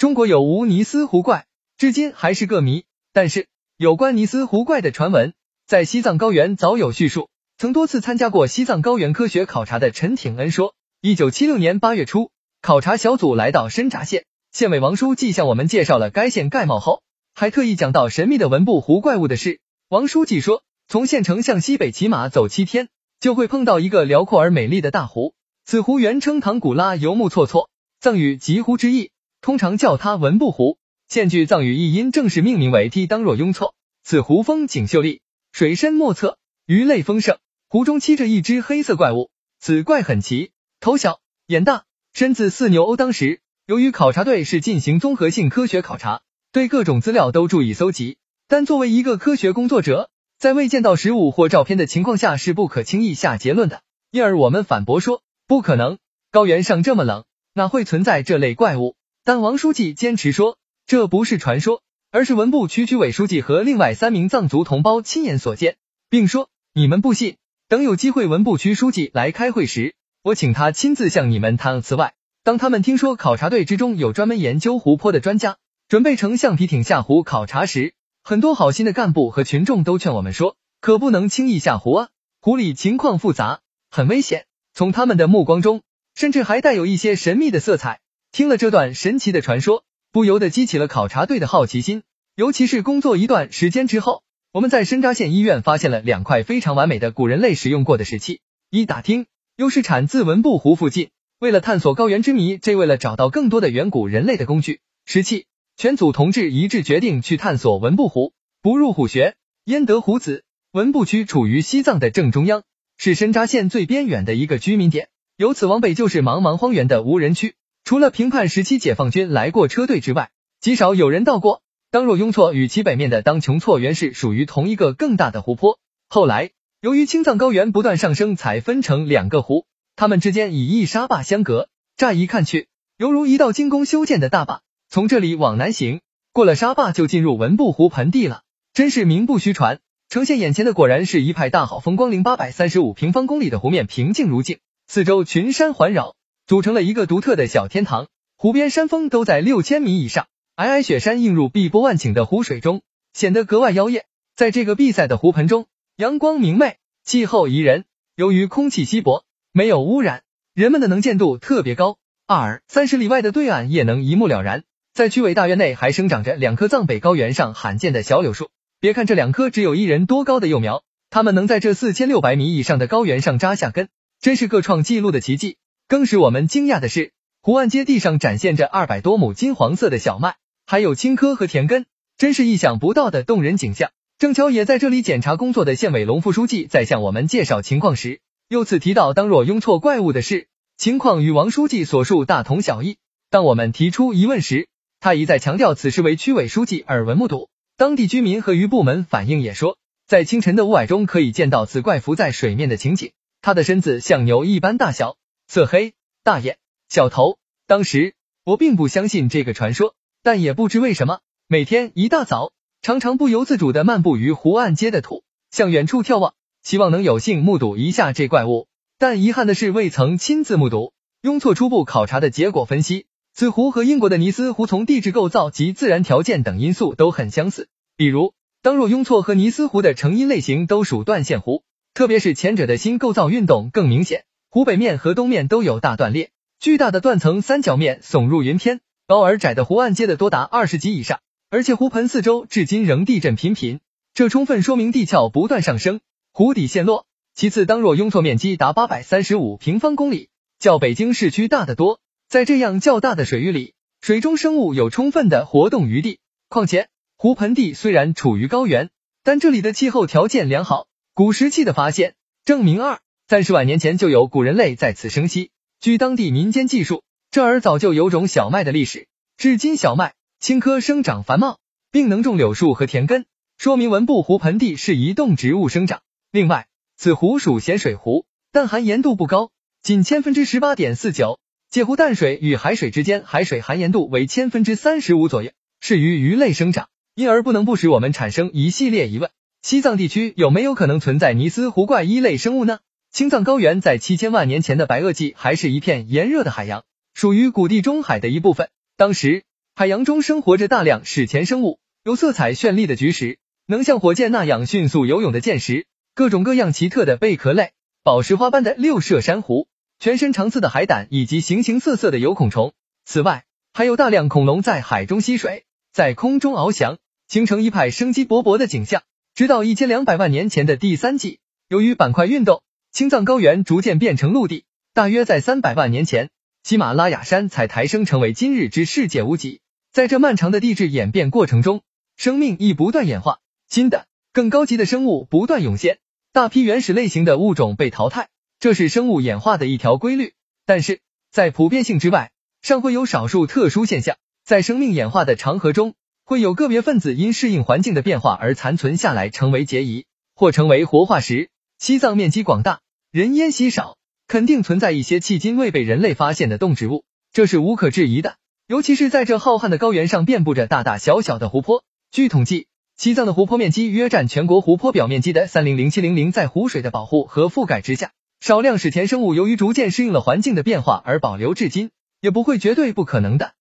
[0.00, 1.44] 中国有无尼斯湖怪，
[1.76, 2.84] 至今还是个谜。
[3.12, 5.34] 但是有关尼斯湖怪的传闻，
[5.66, 7.28] 在西藏高原早有叙述。
[7.58, 12.30] 曾多次参加过西藏高原科学考察的陈挺恩说，一九七六年八月初，
[12.62, 17.02] 考察小组来到深闸县，县委王书记向我们介绍了该县盖貌后，
[17.34, 19.60] 还特意讲到神秘的文布湖怪物的事。
[19.90, 22.88] 王书记说，从县城向西北骑马走七天，
[23.20, 25.34] 就会碰到一个辽阔而美丽的大湖，
[25.66, 27.68] 此湖原称唐古拉游牧错错，
[28.00, 29.10] 藏语极湖之意，
[29.40, 30.78] 通常叫它文布湖。
[31.08, 33.74] 现据藏语译音正式命名为梯当若雍错。
[34.02, 35.20] 此湖风景秀丽，
[35.52, 37.38] 水深莫测，鱼类丰盛。
[37.68, 39.30] 湖中栖着一只黑色怪物，
[39.60, 42.96] 此怪很奇，头小眼大，身子似牛欧。
[42.96, 46.22] 当时由于考察队是进行综合性科学考察，
[46.52, 53.82] 对各种资料都注意搜集，但作为一个科学工作者，在未见到实物或照片的情况下是不可轻易下结论的。
[54.10, 55.98] 因而我们反驳说，不可能，
[56.30, 58.96] 高原上这么冷，哪会存在这类怪物？
[59.24, 60.56] 但王书记坚持说，
[60.86, 65.76] 这不是传说，而是文部区区委书记和另外三名藏族同胞亲眼所见，
[66.08, 67.36] 并说你们不信。
[67.68, 71.82] 等有机会，文部区书记来开会时，我请他亲自向你们谈。
[71.82, 77.94] 此外，当他们听说考察队之中有专门研究湖泊的专家，准备乘橡皮艇下湖考察时，
[78.24, 82.08] 很多好心的干部和群众都劝我们说，可不能轻易下湖啊，
[82.40, 84.46] 湖里情况复杂，很危险。
[84.72, 85.82] 从他们的目光中，
[86.14, 88.00] 甚至还带有一些神秘的色彩。
[88.32, 92.04] 听了这段神奇的传说，不由得激起了考察队的好奇心。
[92.36, 94.22] 尤其是工作一段时间之后。
[94.52, 101.10] 我们在深扎县医院发现了两块非常完美的古人类使用过的石器，一打听又是产自文布湖附近。
[101.38, 108.32] 为了探索高原之谜，这为了找到更多的远古人类的工具石器，全组同志一致决定去探索文布湖。
[108.60, 110.42] 不入虎穴，焉得虎子？
[110.72, 112.64] 文布区处于西藏的正中央，
[112.96, 117.54] 是深扎县最边远的一个居民点，由此往北就是茫茫荒原的无人区。
[117.90, 121.60] 除了平叛时期解放军来过车队之外，极少有人到过。
[121.90, 129.66] 当若雍措与其北面的当琼措原是属于同一个更大的湖泊，后来由于青藏高原不断上升，才分成两个湖，
[129.96, 131.68] 它们之间以一沙坝相隔。
[131.96, 134.60] 乍一看去，犹如一道精工修建的大坝。
[134.88, 136.00] 从这里往南行，
[136.32, 138.42] 过了沙坝就进入文布湖盆地了，
[138.72, 139.80] 真是名不虚传。
[140.08, 146.14] 呈现眼前的果然是一派大好风光，零八百三十五平方公里的湖面平静如镜，四周群山环绕，
[146.46, 148.08] 组成了一个独特的小天堂。
[148.36, 150.26] 湖边山峰都在六千米以上。
[150.56, 154.04] 皑皑雪山映入碧波万顷的湖水中，显得格外妖艳。
[154.36, 157.84] 在这个闭塞的湖盆中，阳光明媚，气候宜人。
[158.14, 160.22] 由于空气稀薄，没有污染，
[160.54, 161.96] 人们的能见度特别高。
[162.26, 164.64] 二三十里外的对岸也能一目了然。
[164.92, 168.50] 在区委大院内还生长着两棵藏北高原上罕见的小柳树。
[168.80, 173.88] 别看这两棵只有一人多高的幼苗，它们能在这四千六百米以上的高原上扎下根，
[174.20, 175.56] 真是个创纪录的奇迹。
[175.90, 177.10] 更使我们惊讶的是，
[177.42, 180.36] 湖岸街地上展现着二百多亩金黄色的小麦。
[180.64, 181.84] 还有青稞和田根，
[182.16, 183.90] 真是意想不到的动人景象。
[184.16, 190.46] 正巧也在这里检查工作的县委龙副书记在向我们介绍情况时，又次提到当若雍错怪物的事，
[190.76, 192.98] 情况与王书记所述大同小异。
[193.28, 194.68] 当我们提出疑问时，
[195.00, 197.48] 他一再强调此事为区委书记耳闻目睹。
[197.76, 199.76] 当地居民和渔部门反映也说，
[200.06, 203.10] 在清晨的雾霭中可以见到此怪浮在水面的情景。
[203.42, 205.16] 它的身子像牛一般大小，
[205.52, 207.36] 色黑，大眼，小头。
[207.66, 209.96] 当时我并不相信这个传说。
[210.22, 212.52] 但也不知为什么，每天一大早，
[212.82, 218.68] 常常不由自主的漫步于湖岸街的土，向远处眺望，希望能有幸目睹一下这怪物。
[218.96, 220.92] 但遗憾的是，未曾亲自目睹。
[221.20, 227.68] 雍错初步考察的结果分析，此湖和英国的尼斯湖从地质构造及自然条件等因素都很相似。
[227.96, 238.80] 比如，当若雍错和尼斯湖的成因类型都属断线湖，特别是前者的新构造运动更明显，湖北面和东面都有大断裂，巨大的断层三角面耸入云天。
[239.06, 243.78] 高而窄的湖岸接的多达二十级以上，而且湖盆四周至今仍地震频频，
[244.12, 246.00] 这充分说明地壳不断上升，
[246.32, 247.06] 湖底陷落。
[247.32, 252.00] 其次，当若雍错面积达八百三十五平方公里，较北京市区大得多。
[252.28, 256.18] 在这样较大的水域里，水中生物有充分的活动余地。
[256.48, 258.90] 况且，湖盆地虽然处于高原，
[259.22, 260.88] 但这里的气候条件良好。
[261.14, 262.98] 古石器的发现证明，二
[263.30, 265.52] 三十万年前就有古人类在此生息。
[265.80, 267.04] 据当地民间记述。
[267.30, 269.06] 这儿早就有种小麦的历史，
[269.36, 271.60] 至今小麦、青稞生长繁茂，
[271.92, 276.00] 并能种柳树和田根，说明文布湖盆地是移动植物生长。
[276.32, 276.66] 另外，
[276.96, 281.38] 此湖属咸水湖，但含盐度不高，仅千分之十八点四九，
[281.70, 289.30] 介乎淡水与海水之间，海水含盐度为千分之三十五左右，适于鱼类生长，因而不能不使我们产生一系列疑问：
[289.62, 292.80] 西藏地区有没有可能存在尼斯湖怪一类生物呢？
[293.12, 296.84] 青藏高原在七千万年前的白垩纪还是一片炎热的海洋。
[297.12, 298.70] 属于古地中海的一部分。
[298.96, 299.42] 当时
[299.74, 307.72] 海洋中生活着大量史前生物，有色彩绚丽的菊石，能像火箭那样迅速游泳的箭石，各种各样奇特的贝壳类、
[308.04, 309.66] 宝石花般的六色珊瑚，
[309.98, 312.72] 全身长刺的海胆以及形形色色的有孔虫。
[313.04, 319.02] 此外，还有大量恐龙在海中吸水，在空中翱翔，形成一派生机勃勃的景象。
[319.34, 322.62] 直到一千两百万年前的第三纪，由于板块运动，
[322.92, 324.64] 青藏高原逐渐变成陆地。
[324.92, 326.28] 大约在三百万年前，
[326.64, 329.60] 喜马拉雅山才抬升成为今日之世界屋脊。
[329.92, 331.82] 在这漫长的地质演变过程中，
[332.16, 333.38] 生命亦不断演化，
[333.68, 335.98] 新的、更高级的生物不断涌现，
[336.32, 338.28] 大批原始类型的物种被淘汰，
[338.58, 340.34] 这是生物演化的一条规律。
[340.66, 341.00] 但是
[341.30, 344.16] 在普遍性之外，尚会有少数特殊现象。
[344.44, 345.94] 在生命演化的长河中，
[346.24, 351.50] 会有个别分子因适应环境的变化而残存下来，成为孑遗，或成为活化石。
[351.80, 352.80] 西藏面积广大，
[353.10, 353.96] 人烟稀少。
[354.28, 358.36] 肯定存在一些迄今未被人类发现的动植物，这是无可置疑的。
[358.66, 361.82] 尤其是在这浩瀚的高原上，遍布着大大小小的湖泊。
[362.10, 362.66] 据统计，
[362.98, 366.32] 西藏的湖泊面积约占全国湖泊表面积的三零零七零零。
[366.32, 373.54] 在湖水的保护和覆盖之下，少量史前生物由于逐渐适应了环境的变化而保留至今，也不会绝对不可能的。